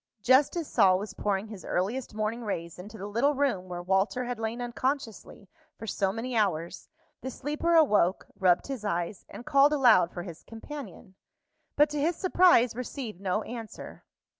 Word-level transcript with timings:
Just 0.23 0.55
as 0.57 0.67
Sol 0.67 0.97
was 0.97 1.13
pouring 1.13 1.49
his 1.49 1.63
earliest 1.63 2.15
morning 2.15 2.43
rays 2.43 2.79
into 2.79 2.97
the 2.97 3.05
little 3.05 3.35
room 3.35 3.69
where 3.69 3.83
Walter 3.83 4.25
had 4.25 4.39
lain 4.39 4.59
unconsciously 4.59 5.47
for 5.77 5.85
so 5.85 6.11
many 6.11 6.35
hours, 6.35 6.89
the 7.21 7.29
sleeper 7.29 7.75
awoke, 7.75 8.25
rubbed 8.39 8.65
his 8.65 8.83
eyes, 8.83 9.27
and 9.29 9.45
called 9.45 9.73
aloud 9.73 10.11
for 10.11 10.23
his 10.23 10.41
companion, 10.41 11.13
but, 11.75 11.87
to 11.91 12.01
his 12.01 12.15
surprise, 12.15 12.75
received 12.75 13.21
no 13.21 13.43
answer. 13.43 14.03